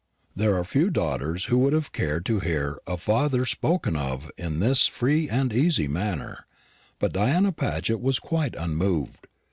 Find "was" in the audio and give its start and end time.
8.01-8.17